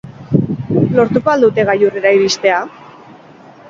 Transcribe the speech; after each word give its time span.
Lortuko 0.95 1.33
al 1.35 1.45
dute 1.47 1.69
gailurrera 1.71 2.17
iristea? 2.19 2.63